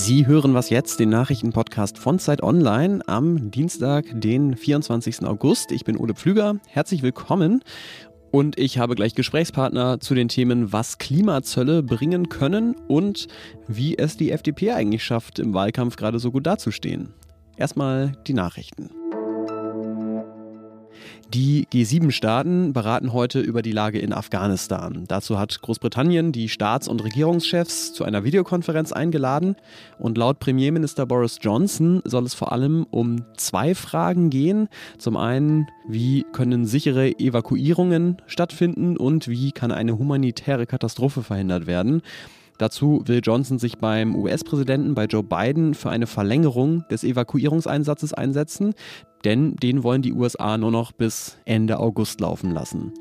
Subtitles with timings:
[0.00, 5.26] Sie hören was jetzt, den Nachrichtenpodcast von Zeit Online am Dienstag, den 24.
[5.26, 5.72] August.
[5.72, 6.60] Ich bin Ole Pflüger.
[6.68, 7.64] Herzlich willkommen.
[8.30, 13.26] Und ich habe gleich Gesprächspartner zu den Themen, was Klimazölle bringen können und
[13.66, 17.12] wie es die FDP eigentlich schafft, im Wahlkampf gerade so gut dazustehen.
[17.56, 18.90] Erstmal die Nachrichten.
[21.34, 25.04] Die G7-Staaten beraten heute über die Lage in Afghanistan.
[25.08, 29.56] Dazu hat Großbritannien die Staats- und Regierungschefs zu einer Videokonferenz eingeladen.
[29.98, 34.70] Und laut Premierminister Boris Johnson soll es vor allem um zwei Fragen gehen.
[34.96, 42.00] Zum einen, wie können sichere Evakuierungen stattfinden und wie kann eine humanitäre Katastrophe verhindert werden.
[42.58, 48.74] Dazu will Johnson sich beim US-Präsidenten, bei Joe Biden, für eine Verlängerung des Evakuierungseinsatzes einsetzen,
[49.24, 52.92] denn den wollen die USA nur noch bis Ende August laufen lassen.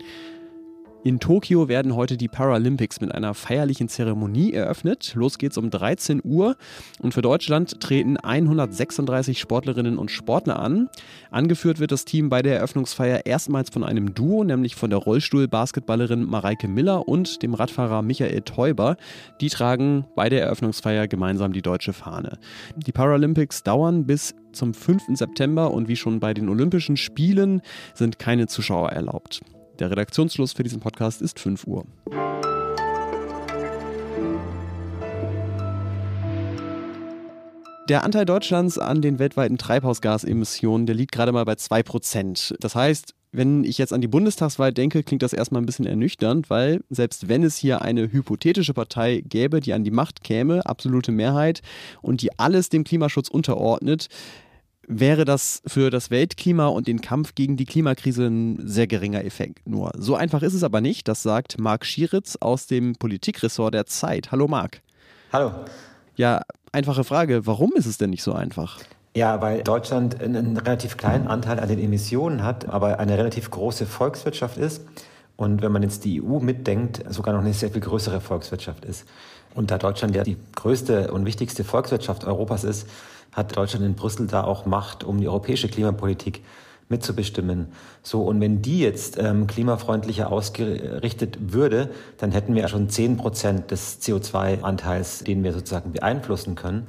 [1.08, 5.14] In Tokio werden heute die Paralympics mit einer feierlichen Zeremonie eröffnet.
[5.16, 6.58] Los geht's um 13 Uhr
[7.00, 10.90] und für Deutschland treten 136 Sportlerinnen und Sportler an.
[11.31, 16.26] Angeführt wird das Team bei der Eröffnungsfeier erstmals von einem Duo, nämlich von der Rollstuhl-Basketballerin
[16.26, 18.98] Mareike Miller und dem Radfahrer Michael Teuber.
[19.40, 22.38] Die tragen bei der Eröffnungsfeier gemeinsam die deutsche Fahne.
[22.76, 25.03] Die Paralympics dauern bis zum 5.
[25.14, 27.62] September und wie schon bei den Olympischen Spielen
[27.94, 29.40] sind keine Zuschauer erlaubt.
[29.80, 31.86] Der Redaktionsschluss für diesen Podcast ist 5 Uhr.
[37.88, 42.56] Der Anteil Deutschlands an den weltweiten Treibhausgasemissionen, der liegt gerade mal bei 2%.
[42.59, 46.50] Das heißt, wenn ich jetzt an die Bundestagswahl denke, klingt das erstmal ein bisschen ernüchternd,
[46.50, 51.12] weil selbst wenn es hier eine hypothetische Partei gäbe, die an die Macht käme, absolute
[51.12, 51.62] Mehrheit,
[52.02, 54.08] und die alles dem Klimaschutz unterordnet,
[54.88, 59.68] wäre das für das Weltklima und den Kampf gegen die Klimakrise ein sehr geringer Effekt.
[59.68, 63.86] Nur so einfach ist es aber nicht, das sagt Marc Schieritz aus dem Politikressort der
[63.86, 64.32] Zeit.
[64.32, 64.82] Hallo Marc.
[65.34, 65.52] Hallo.
[66.16, 68.80] Ja, einfache Frage, warum ist es denn nicht so einfach?
[69.14, 73.86] Ja, weil Deutschland einen relativ kleinen Anteil an den Emissionen hat, aber eine relativ große
[73.86, 74.84] Volkswirtschaft ist.
[75.36, 79.06] Und wenn man jetzt die EU mitdenkt, sogar noch eine sehr viel größere Volkswirtschaft ist.
[79.53, 82.88] Und da Deutschland ja die größte und wichtigste Volkswirtschaft Europas ist,
[83.38, 86.44] hat Deutschland in Brüssel da auch Macht, um die europäische Klimapolitik
[86.90, 87.68] mitzubestimmen.
[88.02, 93.70] So, und wenn die jetzt ähm, klimafreundlicher ausgerichtet würde, dann hätten wir schon zehn Prozent
[93.72, 96.88] des CO2-Anteils, den wir sozusagen beeinflussen können.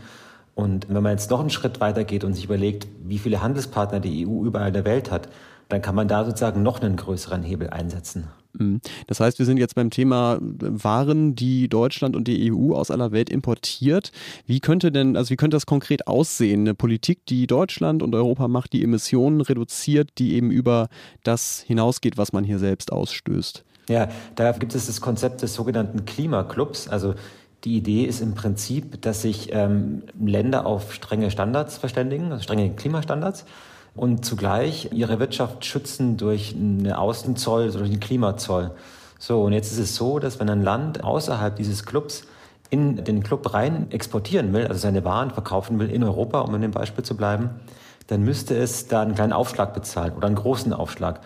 [0.55, 4.01] Und wenn man jetzt noch einen Schritt weiter geht und sich überlegt, wie viele Handelspartner
[4.01, 5.29] die EU überall in der Welt hat,
[5.69, 8.29] dann kann man da sozusagen noch einen größeren Hebel einsetzen.
[8.53, 8.81] Mhm.
[9.07, 13.13] Das heißt, wir sind jetzt beim Thema Waren, die Deutschland und die EU aus aller
[13.13, 14.13] Welt importiert.
[14.47, 16.61] Wie könnte denn, also wie könnte das konkret aussehen?
[16.61, 20.89] Eine Politik, die Deutschland und Europa macht, die Emissionen reduziert, die eben über
[21.23, 23.65] das hinausgeht, was man hier selbst ausstößt.
[23.89, 26.89] Ja, da gibt es das Konzept des sogenannten Klimaclubs.
[26.89, 27.15] Also
[27.65, 32.71] die Idee ist im Prinzip, dass sich ähm, Länder auf strenge Standards verständigen, also strenge
[32.75, 33.45] Klimastandards
[33.99, 38.71] und zugleich ihre Wirtschaft schützen durch einen Außenzoll, durch einen Klimazoll.
[39.19, 42.25] So, und jetzt ist es so, dass wenn ein Land außerhalb dieses Clubs
[42.71, 46.63] in den Club rein exportieren will, also seine Waren verkaufen will in Europa, um in
[46.63, 47.51] dem Beispiel zu bleiben,
[48.07, 51.21] dann müsste es da einen kleinen Aufschlag bezahlen oder einen großen Aufschlag.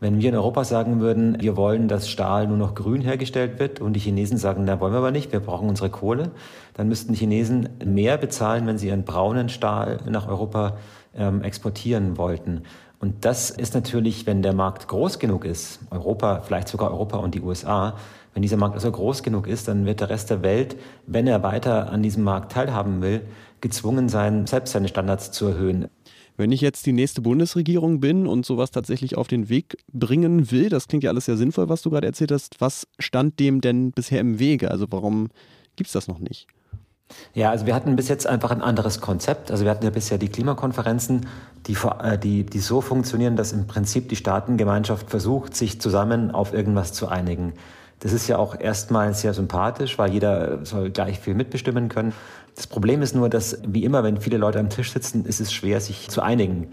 [0.00, 3.80] Wenn wir in Europa sagen würden, wir wollen, dass Stahl nur noch grün hergestellt wird
[3.80, 6.30] und die Chinesen sagen, na wollen wir aber nicht, wir brauchen unsere Kohle,
[6.74, 10.76] dann müssten die Chinesen mehr bezahlen, wenn sie ihren braunen Stahl nach Europa
[11.18, 12.62] ähm, exportieren wollten.
[13.00, 17.34] Und das ist natürlich, wenn der Markt groß genug ist, Europa, vielleicht sogar Europa und
[17.34, 17.96] die USA,
[18.34, 21.42] wenn dieser Markt also groß genug ist, dann wird der Rest der Welt, wenn er
[21.42, 23.22] weiter an diesem Markt teilhaben will,
[23.60, 25.88] gezwungen sein, selbst seine Standards zu erhöhen.
[26.36, 30.68] Wenn ich jetzt die nächste Bundesregierung bin und sowas tatsächlich auf den Weg bringen will,
[30.68, 33.90] das klingt ja alles sehr sinnvoll, was du gerade erzählt hast, was stand dem denn
[33.90, 34.70] bisher im Wege?
[34.70, 35.30] Also warum
[35.74, 36.46] gibt es das noch nicht?
[37.34, 39.50] Ja, also wir hatten bis jetzt einfach ein anderes Konzept.
[39.50, 41.26] Also wir hatten ja bisher die Klimakonferenzen,
[41.66, 46.52] die, äh, die, die so funktionieren, dass im Prinzip die Staatengemeinschaft versucht, sich zusammen auf
[46.52, 47.54] irgendwas zu einigen.
[48.00, 52.12] Das ist ja auch erstmal sehr sympathisch, weil jeder soll gleich viel mitbestimmen können.
[52.54, 55.52] Das Problem ist nur, dass wie immer, wenn viele Leute am Tisch sitzen, ist es
[55.52, 56.68] schwer, sich zu einigen.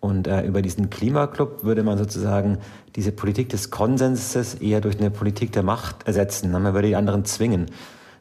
[0.00, 2.58] Und äh, über diesen Klimaclub würde man sozusagen
[2.96, 6.50] diese Politik des Konsenses eher durch eine Politik der Macht ersetzen.
[6.52, 7.66] Man würde die anderen zwingen.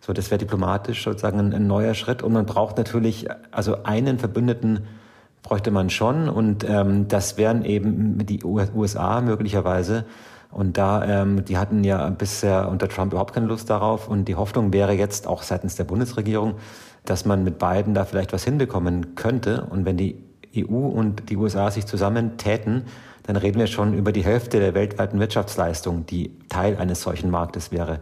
[0.07, 2.24] So, das wäre diplomatisch sozusagen ein, ein, neuer Schritt.
[2.24, 4.88] Und man braucht natürlich, also einen Verbündeten
[5.44, 6.30] bräuchte man schon.
[6.30, 10.06] Und ähm, das wären eben die USA möglicherweise.
[10.50, 14.07] Und da, ähm, die hatten ja bisher unter Trump überhaupt keine Lust darauf.
[14.07, 16.53] Und die Hoffnung wäre jetzt auch seitens der Bundesregierung,
[17.03, 19.68] dass man mit beiden da vielleicht was hinbekommen könnte.
[19.69, 20.24] Und wenn die
[20.56, 22.86] EU und die USA sich zusammen täten,
[23.24, 27.74] dann reden wir schon über die Hälfte der weltweiten Wirtschaftsleistung, die Teil eines solchen Marktes
[27.74, 28.00] wäre.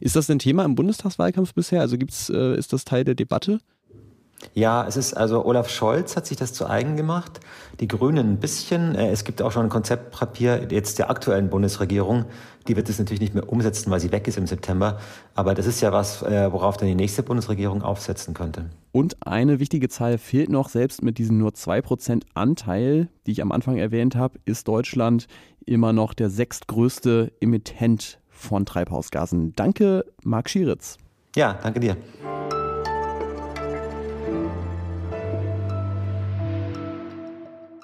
[0.00, 1.80] Ist das ein Thema im Bundestagswahlkampf bisher?
[1.80, 3.60] Also gibt's, äh, ist das Teil der Debatte?
[4.54, 7.40] Ja, es ist also Olaf Scholz hat sich das zu eigen gemacht,
[7.80, 8.94] die Grünen ein bisschen.
[8.94, 12.24] Äh, es gibt auch schon ein Konzeptpapier jetzt der aktuellen Bundesregierung.
[12.68, 14.98] Die wird es natürlich nicht mehr umsetzen, weil sie weg ist im September.
[15.34, 18.66] Aber das ist ja was, äh, worauf dann die nächste Bundesregierung aufsetzen könnte.
[18.92, 23.52] Und eine wichtige Zahl fehlt noch, selbst mit diesem nur 2% Anteil, die ich am
[23.52, 25.26] Anfang erwähnt habe, ist Deutschland
[25.64, 29.54] immer noch der sechstgrößte Emittent von Treibhausgasen.
[29.56, 30.98] Danke, Marc Schieritz.
[31.36, 31.96] Ja, danke dir.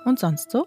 [0.04, 0.66] Und sonst so?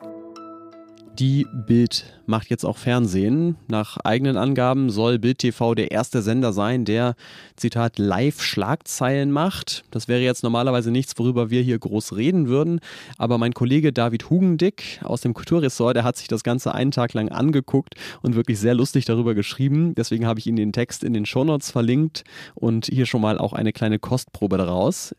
[1.19, 3.57] Die Bild macht jetzt auch Fernsehen.
[3.67, 7.15] Nach eigenen Angaben soll Bild TV der erste Sender sein, der,
[7.57, 9.83] Zitat, Live-Schlagzeilen macht.
[9.91, 12.79] Das wäre jetzt normalerweise nichts, worüber wir hier groß reden würden.
[13.17, 17.13] Aber mein Kollege David Hugendick aus dem Kulturressort, der hat sich das Ganze einen Tag
[17.13, 19.93] lang angeguckt und wirklich sehr lustig darüber geschrieben.
[19.95, 22.23] Deswegen habe ich Ihnen den Text in den Shownotes verlinkt
[22.55, 25.13] und hier schon mal auch eine kleine Kostprobe daraus.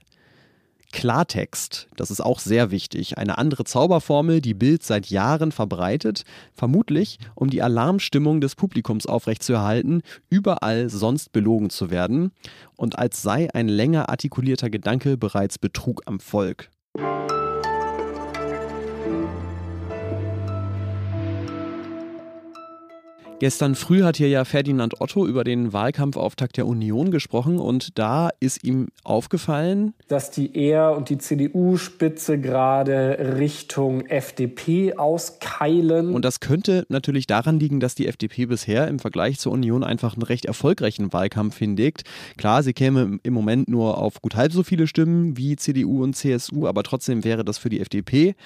[0.92, 3.18] Klartext, das ist auch sehr wichtig.
[3.18, 6.22] Eine andere Zauberformel, die Bild seit Jahren verbreitet,
[6.54, 12.30] vermutlich um die Alarmstimmung des Publikums aufrechtzuerhalten, überall sonst belogen zu werden
[12.76, 16.70] und als sei ein länger artikulierter Gedanke bereits Betrug am Volk.
[23.42, 28.30] Gestern früh hat hier ja Ferdinand Otto über den Wahlkampfauftakt der Union gesprochen und da
[28.38, 36.14] ist ihm aufgefallen, dass die Er- und die CDU-Spitze gerade Richtung FDP auskeilen.
[36.14, 40.14] Und das könnte natürlich daran liegen, dass die FDP bisher im Vergleich zur Union einfach
[40.14, 42.04] einen recht erfolgreichen Wahlkampf hinlegt.
[42.36, 46.14] Klar, sie käme im Moment nur auf gut halb so viele Stimmen wie CDU und
[46.14, 48.36] CSU, aber trotzdem wäre das für die FDP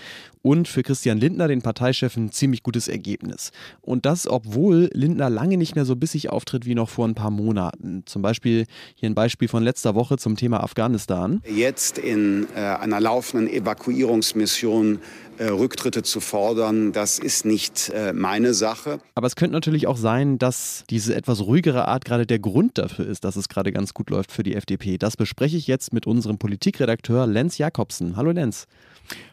[0.41, 3.51] und für Christian Lindner, den Parteichef, ein ziemlich gutes Ergebnis.
[3.83, 7.31] Und das, obwohl Lindner lange nicht mehr so bissig auftritt wie noch vor ein paar
[7.31, 8.03] Monaten.
[8.07, 11.43] Zum Beispiel hier ein Beispiel von letzter Woche zum Thema Afghanistan.
[11.49, 15.01] Jetzt in äh, einer laufenden Evakuierungsmission
[15.39, 19.01] äh, Rücktritte zu fordern, das ist nicht äh, meine Sache.
[19.15, 23.07] Aber es könnte natürlich auch sein, dass diese etwas ruhigere Art gerade der Grund dafür
[23.07, 24.97] ist, dass es gerade ganz gut läuft für die FDP.
[24.97, 28.17] Das bespreche ich jetzt mit unserem Politikredakteur Lenz Jakobsen.
[28.17, 28.67] Hallo Lenz.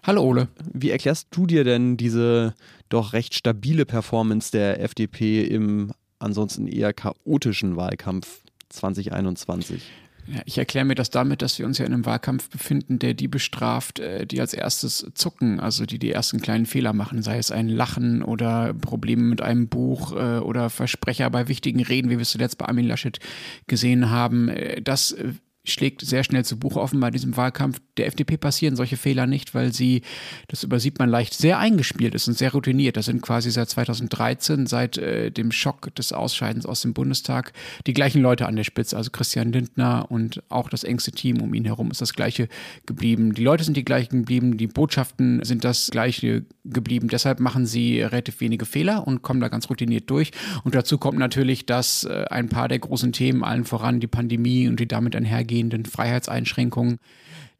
[0.04, 0.48] Hallo Ole.
[0.72, 2.54] Wie erklärst du dir denn diese
[2.90, 9.82] doch recht stabile Performance der FDP im ansonsten eher chaotischen Wahlkampf 2021?
[10.26, 13.14] Ja, ich erkläre mir das damit, dass wir uns ja in einem Wahlkampf befinden, der
[13.14, 17.38] die bestraft, äh, die als erstes zucken, also die die ersten kleinen Fehler machen, sei
[17.38, 22.18] es ein Lachen oder Probleme mit einem Buch äh, oder Versprecher bei wichtigen Reden, wie
[22.18, 23.20] wir es zuletzt bei Armin Laschet
[23.68, 24.48] gesehen haben.
[24.48, 25.16] Äh, das
[25.66, 27.80] schlägt sehr schnell zu Buche offen bei diesem Wahlkampf.
[27.98, 30.02] Der FDP passieren solche Fehler nicht, weil sie,
[30.48, 32.98] das übersieht man leicht, sehr eingespielt ist und sehr routiniert.
[32.98, 37.54] Das sind quasi seit 2013, seit äh, dem Schock des Ausscheidens aus dem Bundestag,
[37.88, 38.98] die gleichen Leute an der Spitze.
[38.98, 42.50] Also Christian Lindner und auch das engste Team um ihn herum ist das gleiche
[42.86, 43.34] geblieben.
[43.34, 47.08] Die Leute sind die gleichen geblieben, die Botschaften sind das gleiche geblieben.
[47.08, 50.32] Deshalb machen sie relativ wenige Fehler und kommen da ganz routiniert durch.
[50.64, 54.68] Und dazu kommt natürlich, dass äh, ein paar der großen Themen, allen voran die Pandemie
[54.68, 57.00] und die damit einhergehen, einhergehenden Freiheitseinschränkungen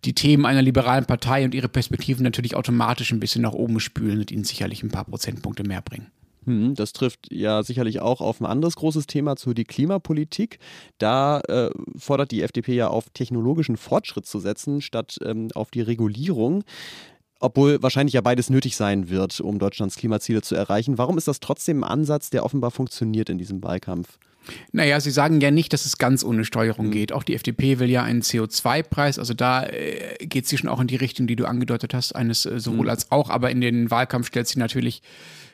[0.06, 4.20] die Themen einer liberalen Partei und ihre Perspektiven natürlich automatisch ein bisschen nach oben spülen
[4.20, 6.08] und ihnen sicherlich ein paar Prozentpunkte mehr bringen.
[6.46, 10.60] Hm, das trifft ja sicherlich auch auf ein anderes großes Thema zu, die Klimapolitik.
[10.98, 15.82] Da äh, fordert die FDP ja auf technologischen Fortschritt zu setzen, statt ähm, auf die
[15.82, 16.66] Regulierung.
[17.44, 20.98] Obwohl wahrscheinlich ja beides nötig sein wird, um Deutschlands Klimaziele zu erreichen.
[20.98, 24.18] Warum ist das trotzdem ein Ansatz, der offenbar funktioniert in diesem Wahlkampf?
[24.72, 26.92] Naja, Sie sagen ja nicht, dass es ganz ohne Steuerung mhm.
[26.92, 27.12] geht.
[27.12, 29.20] Auch die FDP will ja einen CO2-Preis.
[29.20, 32.46] Also da äh, geht sie schon auch in die Richtung, die du angedeutet hast, eines
[32.46, 32.92] äh, sowohl mhm.
[32.92, 33.30] als auch.
[33.30, 35.02] Aber in den Wahlkampf stellt sie natürlich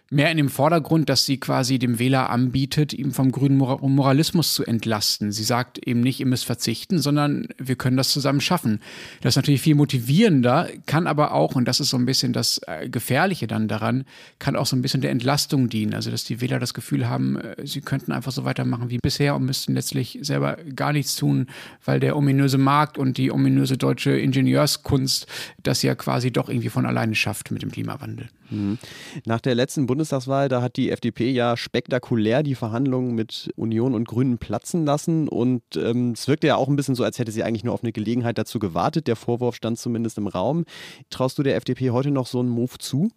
[0.10, 4.66] mehr in dem Vordergrund, dass sie quasi dem Wähler anbietet, ihm vom grünen Moralismus zu
[4.66, 5.32] entlasten.
[5.32, 8.80] Sie sagt eben nicht, ihr müsst verzichten, sondern wir können das zusammen schaffen.
[9.22, 12.60] Das ist natürlich viel motivierender, kann aber auch, und das ist so ein bisschen das
[12.68, 14.06] äh, Gefährliche dann daran,
[14.39, 15.94] kann auch so ein bisschen der Entlastung dienen.
[15.94, 19.36] Also, dass die Wähler das Gefühl haben, äh, sie könnten einfach so weitermachen wie bisher
[19.36, 21.48] und müssten letztlich selber gar nichts tun,
[21.86, 25.28] weil der ominöse Markt und die ominöse deutsche Ingenieurskunst
[25.63, 28.30] das ja quasi doch irgendwie von alleine schafft mit dem Klimawandel.
[28.50, 28.77] Mhm.
[29.25, 34.08] Nach der letzten Bundestagswahl, da hat die FDP ja spektakulär die Verhandlungen mit Union und
[34.08, 37.44] Grünen platzen lassen und ähm, es wirkte ja auch ein bisschen so, als hätte sie
[37.44, 39.08] eigentlich nur auf eine Gelegenheit dazu gewartet.
[39.08, 40.65] Der Vorwurf stand zumindest im Raum.
[41.10, 43.12] Traust du der FDP heute noch so einen Move zu?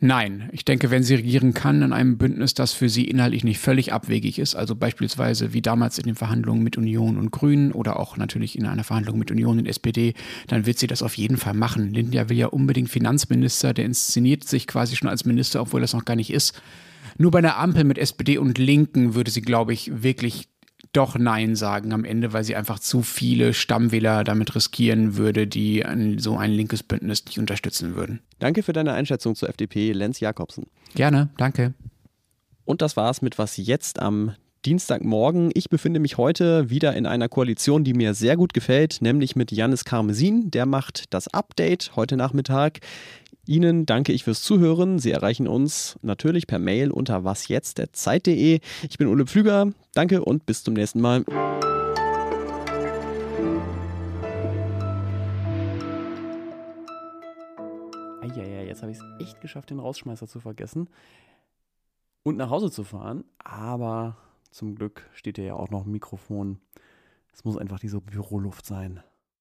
[0.00, 3.58] Nein, ich denke, wenn sie regieren kann in einem Bündnis, das für sie inhaltlich nicht
[3.58, 7.98] völlig abwegig ist, also beispielsweise wie damals in den Verhandlungen mit Union und Grünen oder
[7.98, 10.14] auch natürlich in einer Verhandlung mit Union und SPD,
[10.48, 11.92] dann wird sie das auf jeden Fall machen.
[11.92, 16.04] Lindia will ja unbedingt Finanzminister, der inszeniert sich quasi schon als Minister, obwohl das noch
[16.04, 16.60] gar nicht ist.
[17.18, 20.48] Nur bei einer Ampel mit SPD und Linken würde sie, glaube ich, wirklich
[20.92, 25.84] doch Nein sagen am Ende, weil sie einfach zu viele Stammwähler damit riskieren würde, die
[25.84, 28.20] ein, so ein linkes Bündnis nicht unterstützen würden.
[28.38, 30.66] Danke für deine Einschätzung zur FDP, Lenz Jakobsen.
[30.94, 31.74] Gerne, danke.
[32.64, 34.34] Und das war's mit Was jetzt am
[34.64, 35.50] Dienstagmorgen.
[35.54, 39.50] Ich befinde mich heute wieder in einer Koalition, die mir sehr gut gefällt, nämlich mit
[39.50, 40.50] Janis Karmesin.
[40.52, 42.78] Der macht das Update heute Nachmittag.
[43.52, 44.98] Ihnen danke ich fürs Zuhören.
[44.98, 48.60] Sie erreichen uns natürlich per Mail unter wasjetzt.zeit.de.
[48.88, 49.70] Ich bin Ole Pflüger.
[49.92, 51.22] Danke und bis zum nächsten Mal.
[58.22, 60.88] Eieiei, jetzt habe ich es echt geschafft, den Rausschmeißer zu vergessen
[62.22, 63.22] und nach Hause zu fahren.
[63.36, 64.16] Aber
[64.50, 66.58] zum Glück steht hier ja auch noch ein Mikrofon.
[67.34, 69.02] Es muss einfach diese Büroluft sein.